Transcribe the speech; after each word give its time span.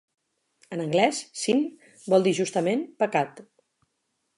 En 0.77 0.81
anglès, 0.85 1.21
"sin", 1.43 1.63
vol 2.15 2.29
dir 2.29 2.37
justament 2.41 2.87
"pecat". 3.05 3.49